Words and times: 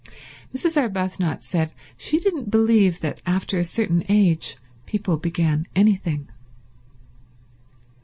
Mrs. 0.51 0.77
Arbuthnot 0.77 1.43
said 1.43 1.73
she 1.95 2.19
didn't 2.19 2.49
believe 2.49 3.01
that 3.01 3.21
after 3.23 3.59
a 3.59 3.63
certain 3.63 4.03
age 4.09 4.57
people 4.87 5.19
began 5.19 5.67
anything. 5.75 6.27